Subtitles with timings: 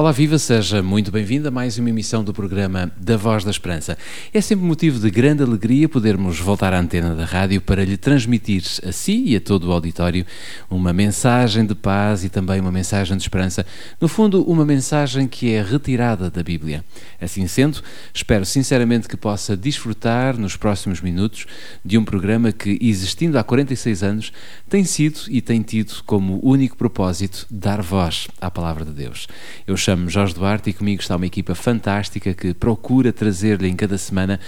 [0.00, 3.98] Olá, viva, seja muito bem-vindo a mais uma emissão do programa Da Voz da Esperança.
[4.32, 8.62] É sempre motivo de grande alegria podermos voltar à antena da rádio para lhe transmitir
[8.82, 10.24] a si e a todo o auditório
[10.70, 13.66] uma mensagem de paz e também uma mensagem de esperança.
[14.00, 16.82] No fundo, uma mensagem que é retirada da Bíblia.
[17.20, 17.82] Assim sendo,
[18.14, 21.44] espero sinceramente que possa desfrutar nos próximos minutos
[21.84, 24.32] de um programa que, existindo há 46 anos,
[24.66, 29.28] tem sido e tem tido como único propósito dar voz à Palavra de Deus.
[29.66, 33.98] Eu chamo-me Jorge Duarte e comigo está uma equipa fantástica que procura trazer-lhe em cada
[33.98, 34.38] semana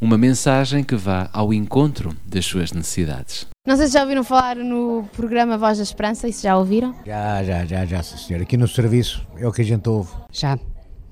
[0.00, 3.46] uma mensagem que vá ao encontro das suas necessidades.
[3.66, 6.94] Não sei se já ouviram falar no programa Voz da Esperança, isso já ouviram?
[7.04, 8.40] Já, já, já, já, sim, senhor.
[8.40, 10.10] Aqui no serviço é o que a gente ouve.
[10.32, 10.58] Já,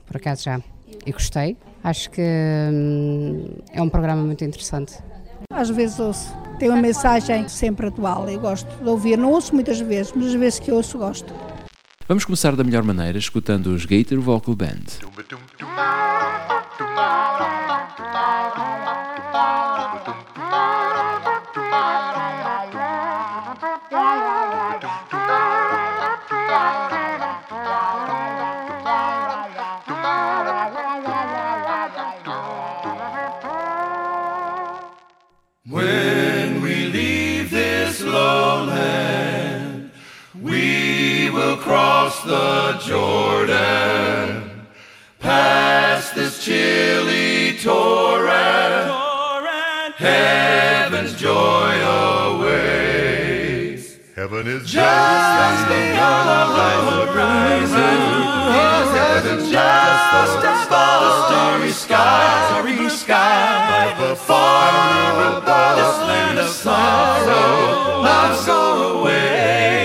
[0.06, 0.62] por acaso já.
[1.04, 1.54] E gostei.
[1.82, 4.94] Acho que hum, é um programa muito interessante.
[5.52, 6.34] Às vezes ouço.
[6.58, 8.30] Tem uma mensagem sempre atual.
[8.30, 9.18] Eu gosto de ouvir.
[9.18, 11.34] Não ouço muitas vezes, mas as vezes que ouço, gosto.
[12.06, 15.00] Vamos começar da melhor maneira escutando os Gator Vocal Band.
[41.54, 44.66] We will cross the Jordan,
[45.20, 48.90] past this chilly torrent.
[49.96, 51.80] Heaven's joy
[52.34, 52.78] awaits.
[54.16, 57.98] Heaven is just beyond the horizon.
[58.52, 62.46] Heaven's just above the starry sky.
[62.48, 63.94] Starry sky.
[63.98, 69.83] But far above this land of sorrow, not go away.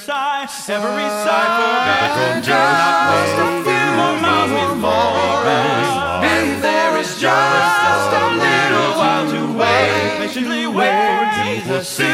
[0.00, 5.88] Sigh, every sigh forgotten, Just a few more miles before us,
[6.24, 10.18] and there is just a little while to wait.
[10.18, 11.28] patiently wait.
[11.44, 12.06] Jesus sing,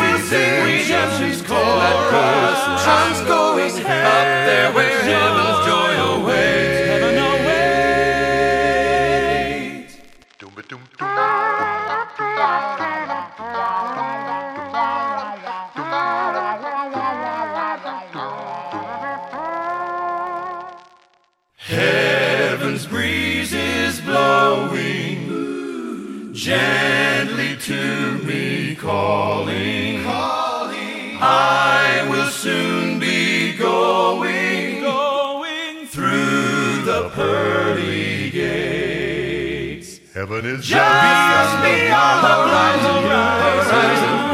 [0.00, 2.58] we sing, redemption's chorus.
[2.84, 5.43] Time's going up there where
[40.44, 40.44] gates.
[40.44, 43.04] Heaven is just beyond the horizon.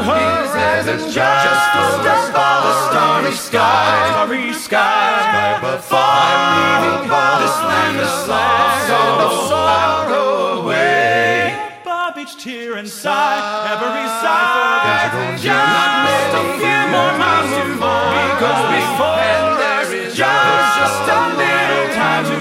[0.03, 4.09] Heaven's just above the starry sky.
[4.11, 11.55] starry sky, But far above this land of sorrow, sorrow away.
[11.81, 15.37] above each tear and sigh, every sigh forgotten.
[15.37, 22.25] Just a few more miles to because before and there is just a little time
[22.25, 22.40] to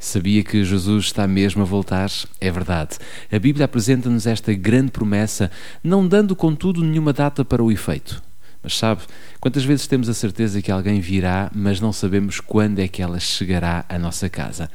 [0.00, 2.10] Sabia que Jesus está mesmo a voltar?
[2.40, 2.96] É verdade.
[3.30, 5.50] A Bíblia apresenta-nos esta grande promessa,
[5.84, 8.22] não dando, contudo, nenhuma data para o efeito.
[8.62, 9.02] Mas sabe,
[9.38, 13.20] quantas vezes temos a certeza que alguém virá, mas não sabemos quando é que ela
[13.20, 14.70] chegará à nossa casa?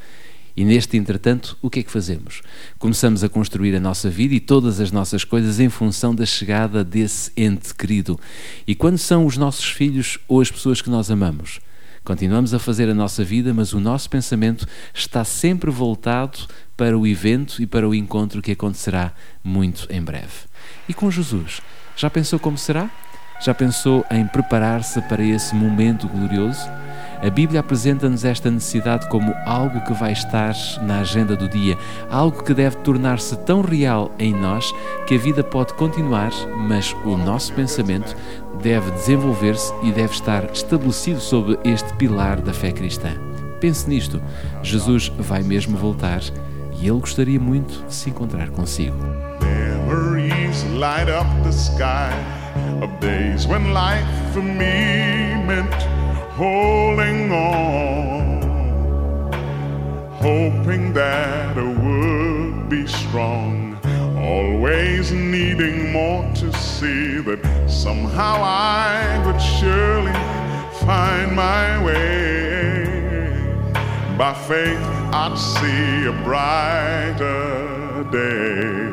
[0.55, 2.41] E neste entretanto, o que é que fazemos?
[2.77, 6.83] Começamos a construir a nossa vida e todas as nossas coisas em função da chegada
[6.83, 8.19] desse ente querido.
[8.67, 11.59] E quando são os nossos filhos ou as pessoas que nós amamos?
[12.03, 16.39] Continuamos a fazer a nossa vida, mas o nosso pensamento está sempre voltado
[16.75, 20.49] para o evento e para o encontro que acontecerá muito em breve.
[20.89, 21.61] E com Jesus,
[21.95, 22.89] já pensou como será?
[23.39, 26.67] Já pensou em preparar-se para esse momento glorioso?
[27.21, 31.77] A Bíblia apresenta-nos esta necessidade como algo que vai estar na agenda do dia,
[32.09, 34.73] algo que deve tornar-se tão real em nós
[35.05, 36.31] que a vida pode continuar,
[36.67, 38.15] mas o nosso pensamento
[38.61, 43.09] deve desenvolver-se e deve estar estabelecido sobre este pilar da fé cristã.
[43.59, 44.19] Pense nisto:
[44.63, 46.21] Jesus vai mesmo voltar
[46.79, 48.97] e ele gostaria muito de se encontrar consigo.
[49.41, 52.11] Memories light up the sky
[52.81, 56.00] of days when life for me meant
[56.35, 58.41] holding on,
[60.13, 63.77] hoping that I would be strong,
[64.17, 70.13] always needing more to see that somehow I would surely
[70.85, 72.85] find my way.
[74.17, 74.79] By faith,
[75.13, 78.91] I'd see a brighter day.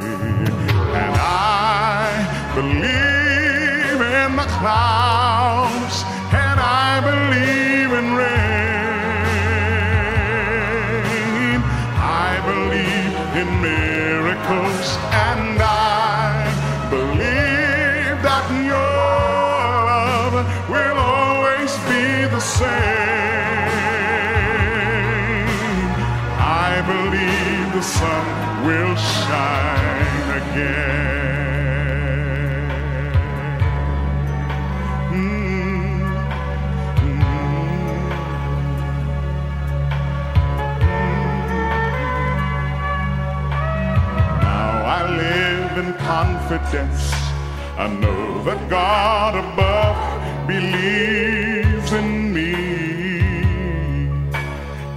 [1.02, 6.04] And I believe in the clouds,
[27.78, 30.87] the sun will shine again.
[46.08, 47.02] Confidence.
[47.76, 49.98] I know that God above
[50.46, 52.54] believes in me.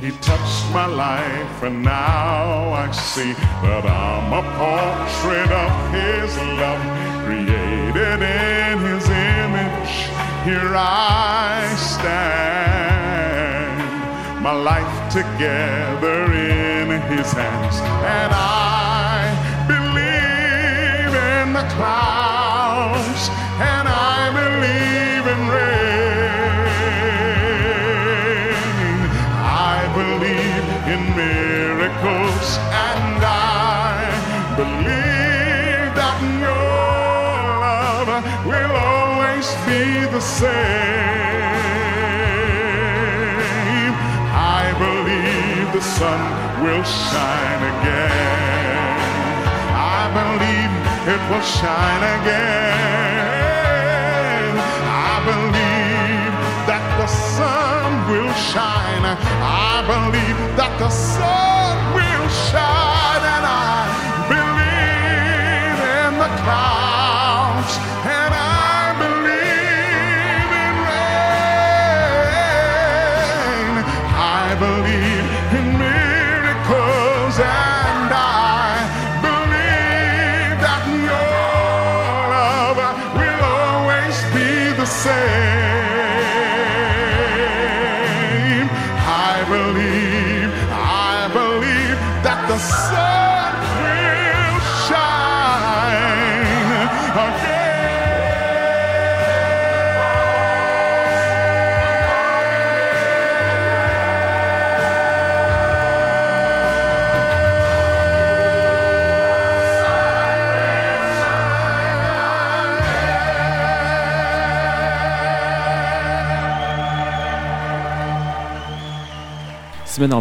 [0.03, 3.33] He touched my life, and now I see
[3.65, 6.31] that I'm a portrait of His
[6.61, 6.83] love,
[7.25, 9.05] created in His
[9.37, 9.93] image.
[10.47, 13.01] Here I stand,
[14.41, 17.75] my life together in His hands,
[18.17, 18.70] and I
[21.81, 23.24] clouds,
[23.74, 25.81] and I believe in rain.
[29.74, 32.48] I believe in miracles,
[32.89, 33.98] and I
[34.62, 36.69] believe that your
[37.66, 38.10] love
[38.51, 39.83] will always be
[40.16, 40.51] the same.
[44.62, 46.22] I believe the sun
[46.63, 48.22] will shine again.
[49.98, 50.70] I believe
[51.07, 53.31] it will shine again.
[54.86, 56.33] I believe
[56.69, 59.06] that the sun will shine.
[59.42, 62.90] I believe that the sun will shine,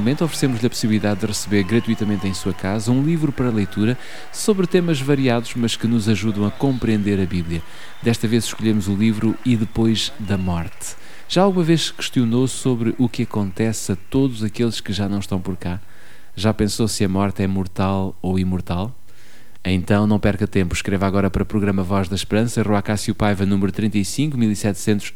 [0.00, 3.98] Semanalmente oferecemos-lhe a possibilidade de receber gratuitamente em sua casa um livro para leitura
[4.32, 7.62] sobre temas variados, mas que nos ajudam a compreender a Bíblia.
[8.02, 10.96] Desta vez escolhemos o livro E Depois da Morte.
[11.28, 15.38] Já alguma vez questionou sobre o que acontece a todos aqueles que já não estão
[15.38, 15.78] por cá?
[16.34, 18.96] Já pensou se a morte é mortal ou imortal?
[19.62, 23.44] Então não perca tempo, escreva agora para o programa Voz da Esperança, Rua Cássio Paiva,
[23.44, 25.12] número 35 1700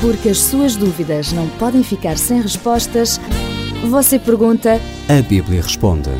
[0.00, 3.20] Porque as suas dúvidas não podem ficar sem respostas,
[3.88, 4.80] você pergunta.
[5.08, 6.10] A Bíblia responde.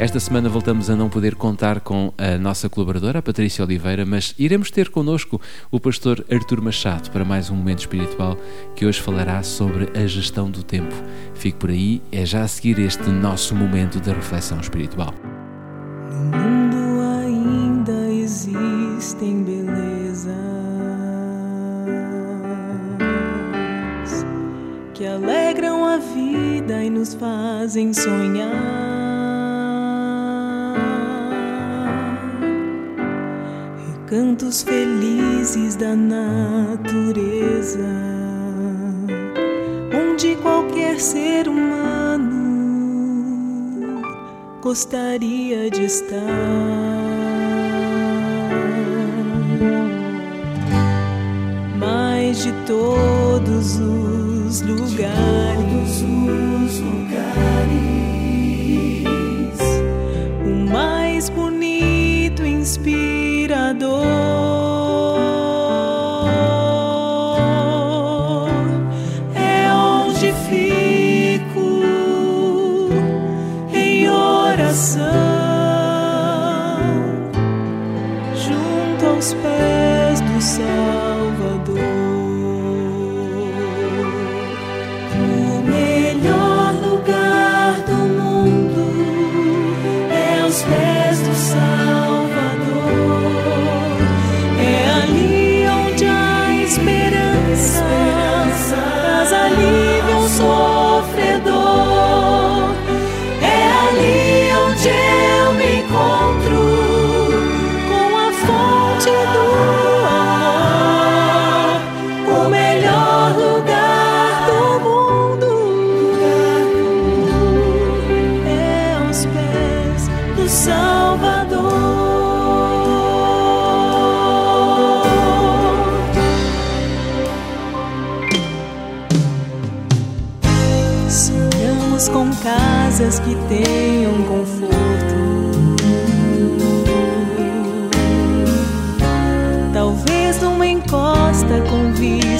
[0.00, 4.34] Esta semana voltamos a não poder contar com a nossa colaboradora, a Patrícia Oliveira, mas
[4.38, 5.38] iremos ter connosco
[5.70, 8.34] o pastor Artur Machado para mais um momento espiritual
[8.74, 10.94] que hoje falará sobre a gestão do tempo.
[11.34, 15.12] Fique por aí, é já a seguir este nosso momento de reflexão espiritual.
[16.08, 20.34] No mundo ainda existem belezas
[24.94, 28.99] que alegram a vida e nos fazem sonhar.
[34.10, 37.78] Cantos felizes da natureza,
[39.94, 42.32] onde qualquer ser humano
[44.60, 46.18] gostaria de estar.
[51.78, 55.69] Mas de todos os lugares,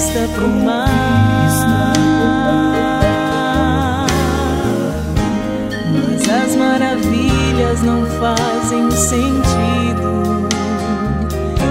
[0.01, 0.89] vista pro mar.
[5.93, 10.49] Mas as maravilhas não fazem sentido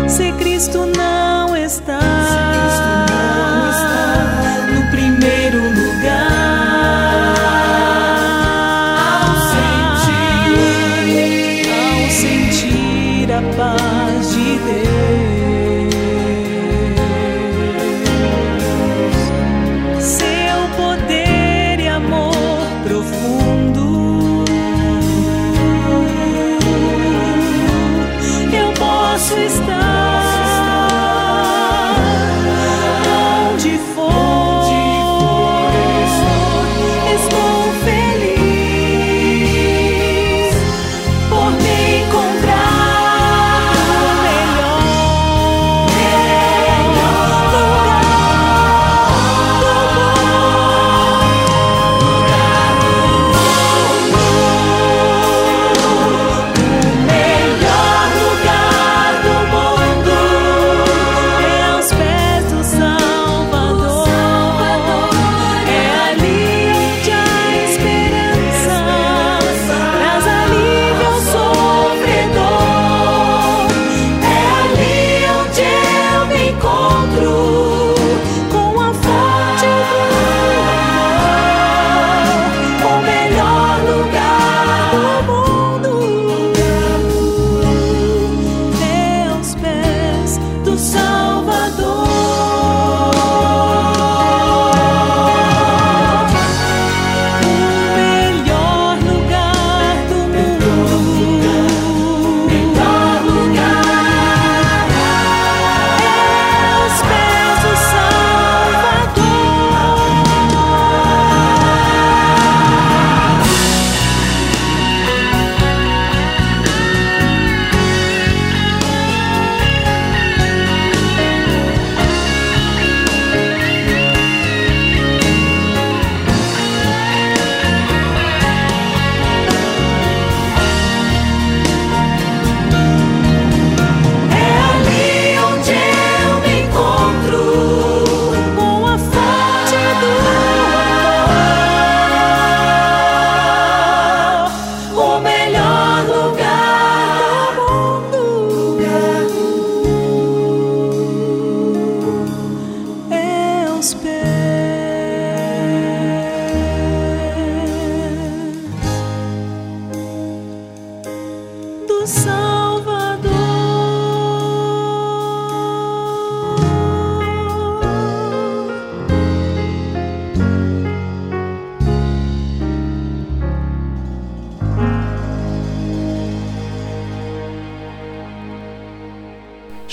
[0.07, 2.18] se Cristo não está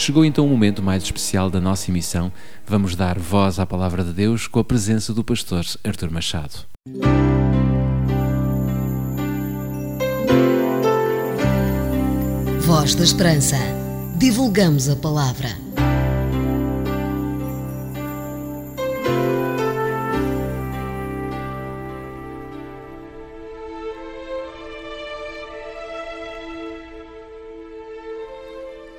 [0.06, 2.30] Chegou então o momento mais especial da nossa emissão.
[2.64, 6.64] Vamos dar voz à palavra de Deus com a presença do pastor Artur Machado.
[12.60, 13.56] Voz da Esperança.
[14.16, 15.65] Divulgamos a palavra.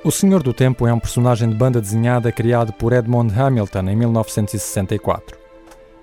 [0.08, 3.94] O Senhor do Tempo é um personagem de banda desenhada criado por Edmond Hamilton em
[3.94, 5.36] 1964.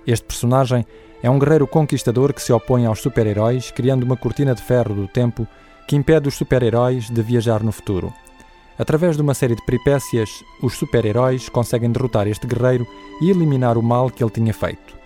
[0.06, 0.86] Este personagem
[1.20, 5.08] é um guerreiro conquistador que se opõe aos super-heróis, criando uma cortina de ferro do
[5.08, 5.44] tempo
[5.88, 8.14] que impede os super-heróis de viajar no futuro.
[8.78, 10.30] Através de uma série de peripécias,
[10.62, 12.86] os super-heróis conseguem derrotar este guerreiro
[13.20, 14.96] e eliminar o mal que ele tinha feito.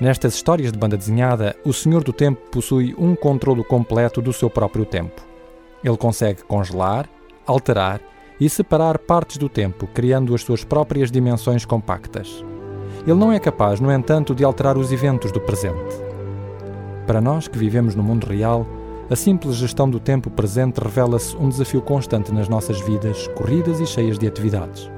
[0.00, 4.50] Nestas histórias de banda desenhada, o Senhor do Tempo possui um controlo completo do seu
[4.50, 5.22] próprio tempo.
[5.84, 7.08] Ele consegue congelar,
[7.46, 8.00] alterar
[8.40, 12.44] e separar partes do tempo, criando as suas próprias dimensões compactas.
[13.06, 15.94] Ele não é capaz, no entanto, de alterar os eventos do presente.
[17.06, 18.66] Para nós que vivemos no mundo real,
[19.10, 23.86] a simples gestão do tempo presente revela-se um desafio constante nas nossas vidas, corridas e
[23.86, 24.90] cheias de atividades.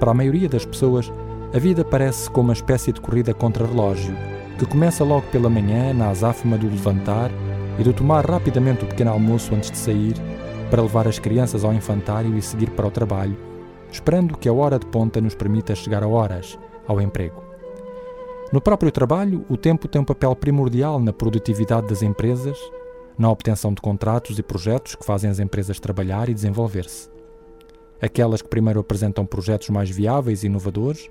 [0.00, 1.12] Para a maioria das pessoas,
[1.54, 4.16] a vida parece como uma espécie de corrida contra relógio,
[4.58, 7.30] que começa logo pela manhã, na azáfama do levantar
[7.78, 10.14] e do tomar rapidamente o pequeno almoço antes de sair,
[10.70, 13.36] para levar as crianças ao infantário e seguir para o trabalho,
[13.90, 17.42] esperando que a hora de ponta nos permita chegar a horas ao emprego.
[18.52, 22.58] No próprio trabalho, o tempo tem um papel primordial na produtividade das empresas,
[23.18, 27.08] na obtenção de contratos e projetos que fazem as empresas trabalhar e desenvolver-se.
[28.00, 31.10] Aquelas que primeiro apresentam projetos mais viáveis e inovadores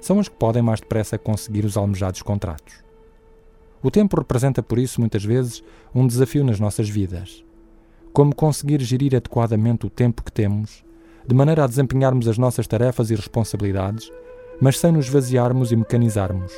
[0.00, 2.84] são as que podem mais depressa conseguir os almejados contratos.
[3.82, 5.62] O tempo representa, por isso, muitas vezes,
[5.94, 7.45] um desafio nas nossas vidas.
[8.16, 10.82] Como conseguir gerir adequadamente o tempo que temos,
[11.28, 14.10] de maneira a desempenharmos as nossas tarefas e responsabilidades,
[14.58, 16.50] mas sem nos vaziarmos e mecanizarmos,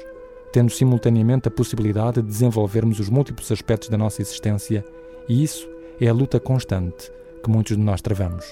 [0.53, 4.85] tendo simultaneamente a possibilidade de desenvolvermos os múltiplos aspectos da nossa existência,
[5.29, 5.68] e isso
[6.01, 7.11] é a luta constante
[7.42, 8.44] que muitos de nós travamos.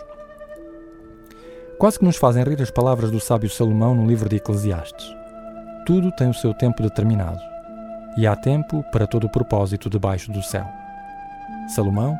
[1.79, 5.07] Quase que nos fazem rir as palavras do sábio Salomão no livro de Eclesiastes.
[5.87, 7.38] Tudo tem o seu tempo determinado,
[8.19, 10.66] e há tempo para todo o propósito debaixo do céu.
[11.69, 12.19] Salomão,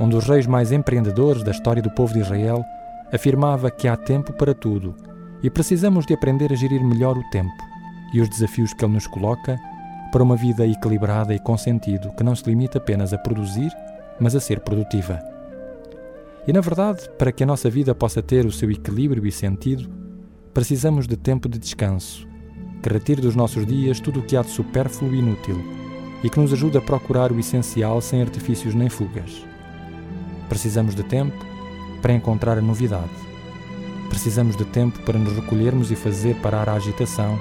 [0.00, 2.64] um dos reis mais empreendedores da história do povo de Israel,
[3.12, 4.94] afirmava que há tempo para tudo
[5.42, 7.64] e precisamos de aprender a gerir melhor o tempo
[8.12, 9.58] e os desafios que ele nos coloca
[10.10, 13.70] para uma vida equilibrada e com sentido que não se limita apenas a produzir,
[14.18, 15.20] mas a ser produtiva.
[16.46, 19.88] E na verdade, para que a nossa vida possa ter o seu equilíbrio e sentido,
[20.54, 22.26] precisamos de tempo de descanso,
[22.82, 25.62] que retire dos nossos dias tudo o que há de supérfluo e inútil
[26.24, 29.46] e que nos ajude a procurar o essencial sem artifícios nem fugas.
[30.48, 31.36] Precisamos de tempo
[32.00, 33.10] para encontrar a novidade.
[34.08, 37.38] Precisamos de tempo para nos recolhermos e fazer parar a agitação,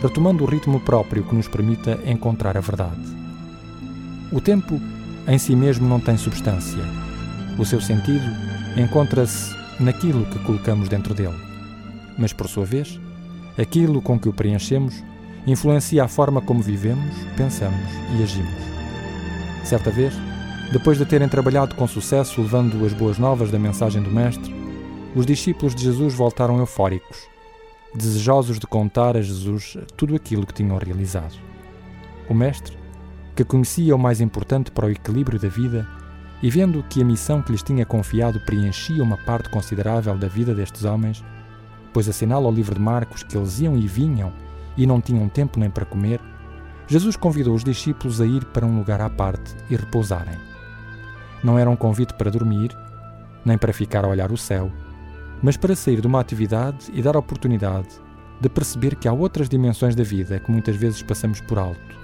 [0.00, 3.00] retomando o ritmo próprio que nos permita encontrar a verdade.
[4.30, 4.80] O tempo
[5.26, 6.82] em si mesmo não tem substância.
[7.58, 8.24] O seu sentido
[8.76, 11.36] encontra-se naquilo que colocamos dentro dele.
[12.18, 13.00] Mas, por sua vez,
[13.58, 15.02] aquilo com que o preenchemos
[15.46, 18.54] influencia a forma como vivemos, pensamos e agimos.
[19.64, 20.14] Certa vez,
[20.72, 24.54] depois de terem trabalhado com sucesso levando as boas novas da mensagem do Mestre,
[25.14, 27.28] os discípulos de Jesus voltaram eufóricos,
[27.94, 31.34] desejosos de contar a Jesus tudo aquilo que tinham realizado.
[32.26, 32.78] O Mestre,
[33.36, 35.86] que conhecia o mais importante para o equilíbrio da vida,
[36.42, 40.54] e vendo que a missão que lhes tinha confiado preenchia uma parte considerável da vida
[40.54, 41.22] destes homens,
[41.92, 44.32] pois assinala ao livro de Marcos que eles iam e vinham
[44.74, 46.18] e não tinham tempo nem para comer,
[46.88, 50.51] Jesus convidou os discípulos a ir para um lugar à parte e repousarem.
[51.42, 52.76] Não era um convite para dormir,
[53.44, 54.70] nem para ficar a olhar o céu,
[55.42, 57.88] mas para sair de uma atividade e dar oportunidade
[58.40, 61.96] de perceber que há outras dimensões da vida que muitas vezes passamos por alto,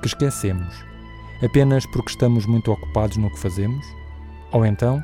[0.00, 0.84] que esquecemos,
[1.42, 3.86] apenas porque estamos muito ocupados no que fazemos,
[4.52, 5.02] ou então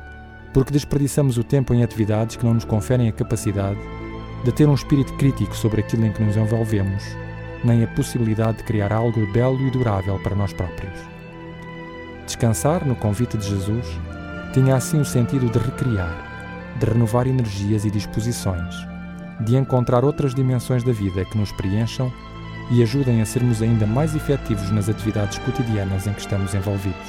[0.53, 3.79] porque desperdiçamos o tempo em atividades que não nos conferem a capacidade
[4.43, 7.03] de ter um espírito crítico sobre aquilo em que nos envolvemos,
[7.63, 11.16] nem a possibilidade de criar algo belo e durável para nós próprios.
[12.27, 13.87] Descansar no convite de Jesus
[14.53, 16.13] tinha assim o sentido de recriar,
[16.77, 18.75] de renovar energias e disposições,
[19.39, 22.11] de encontrar outras dimensões da vida que nos preencham
[22.69, 27.07] e ajudem a sermos ainda mais efetivos nas atividades cotidianas em que estamos envolvidos.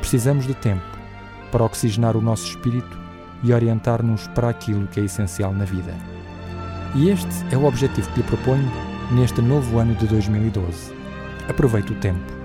[0.00, 0.98] Precisamos de tempo
[1.50, 2.98] para oxigenar o nosso espírito
[3.42, 5.94] e orientar-nos para aquilo que é essencial na vida.
[6.94, 8.72] E este é o objetivo que lhe proponho
[9.10, 10.94] neste novo ano de 2012.
[11.46, 12.41] Aproveite o tempo,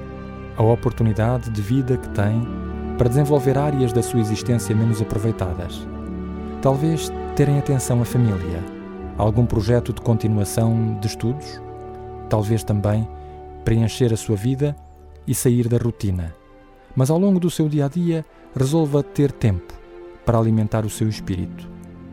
[0.58, 2.41] a oportunidade de vida que tem
[2.98, 5.88] para desenvolver áreas da sua existência menos aproveitadas.
[6.62, 8.63] Talvez terem atenção à família,
[9.17, 11.62] algum projeto de continuação de estudos,
[12.28, 13.08] talvez também
[13.63, 14.76] preencher a sua vida
[15.28, 16.34] e sair da rotina.
[16.96, 19.74] Mas ao longo do seu dia a dia, resolva ter tempo
[20.26, 21.70] para alimentar o seu espírito,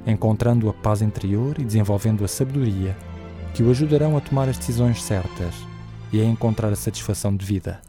[0.06, 2.94] encontrando a paz interior e desenvolvendo a sabedoria
[3.54, 5.54] que o ajudarão a tomar as decisões certas
[6.12, 7.80] e a encontrar a satisfação de vida.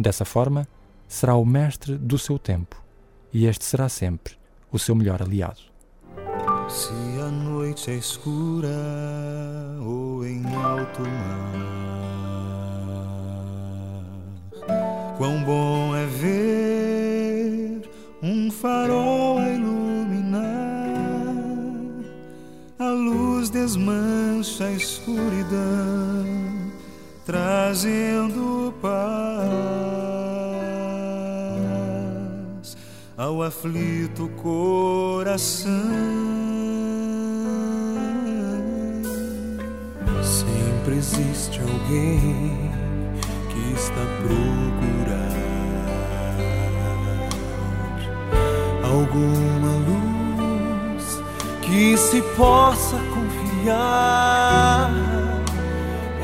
[0.00, 0.66] Dessa forma,
[1.06, 2.82] será o mestre do seu tempo
[3.30, 4.32] e este será sempre
[4.72, 5.60] o seu melhor aliado.
[6.70, 8.70] Se a noite é escura
[9.82, 11.52] ou em alto mar,
[15.18, 17.90] quão bom é ver
[18.22, 20.40] um farol a iluminar.
[22.78, 26.24] A luz desmancha a escuridão,
[27.26, 29.79] trazendo paz
[33.20, 35.70] ao aflito coração.
[40.22, 42.72] Sempre existe alguém
[43.50, 45.36] que está a procurar
[48.82, 51.20] alguma luz
[51.60, 54.90] que se possa confiar.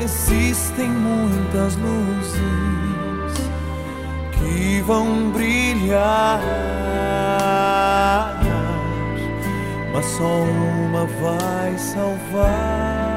[0.01, 2.87] Existem muitas luzes
[4.47, 6.39] que vão brilhar,
[9.97, 13.07] mas só uma vai salvar.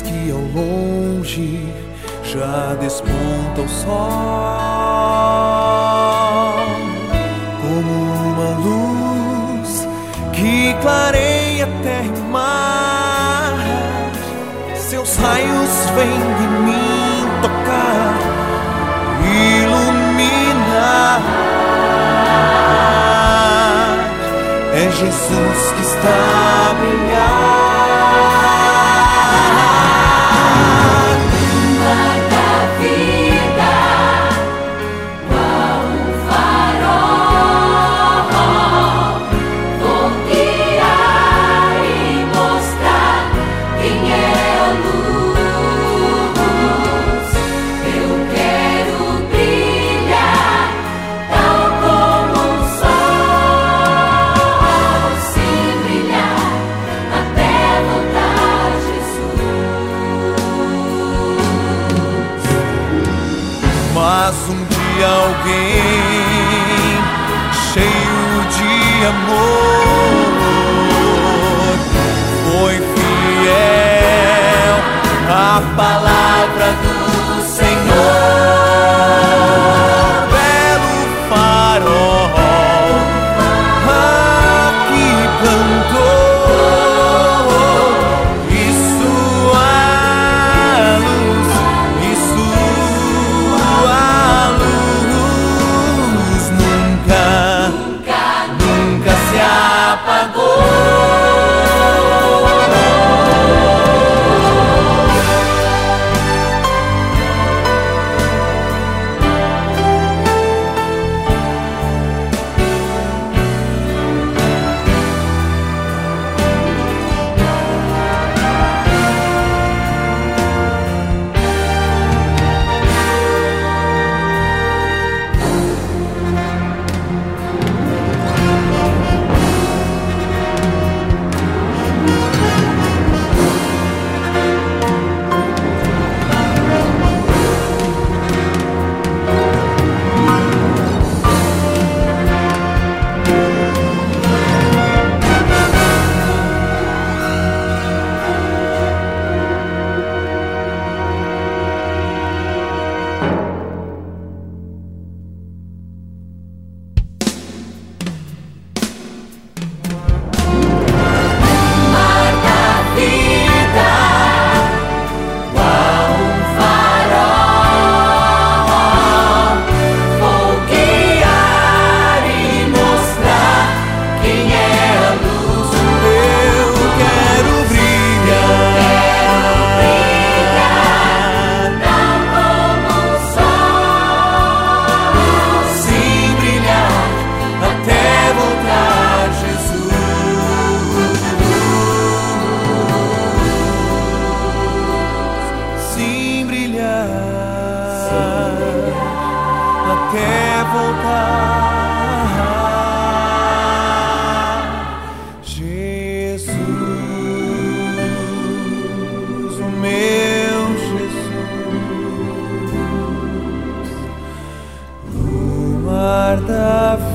[0.00, 1.66] Que ao longe
[2.24, 3.92] já desponta o sol
[7.60, 7.92] como
[8.30, 9.86] uma luz
[10.32, 13.54] que clareia terra e mar.
[14.76, 18.14] Seus raios vêm de mim tocar,
[19.62, 21.20] iluminar.
[24.74, 26.18] É Jesus que está
[26.70, 27.61] a brilhar.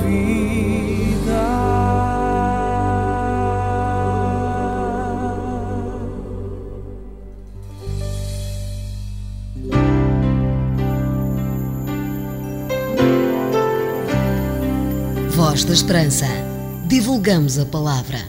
[0.01, 1.47] vida.
[15.35, 16.25] Voz da Esperança.
[16.87, 18.19] Divulgamos a palavra.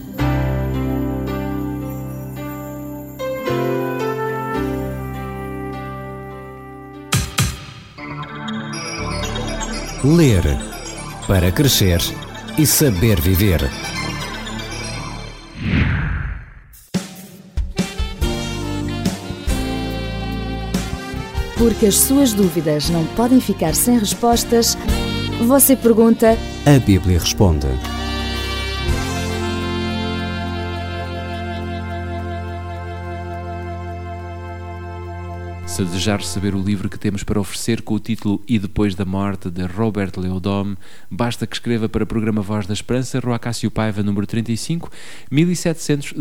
[10.03, 10.78] Ler
[11.29, 12.01] para crescer
[12.57, 13.61] e saber viver.
[21.55, 24.75] Porque as suas dúvidas não podem ficar sem respostas,
[25.45, 26.35] você pergunta.
[26.65, 27.67] A Bíblia responde.
[35.79, 39.05] Se desejar receber o livro que temos para oferecer com o título E Depois da
[39.05, 40.75] Morte, de Robert Leodome,
[41.09, 44.91] basta que escreva para o programa Voz da Esperança, Rua Cássio Paiva, número 35,
[45.31, 46.13] 1700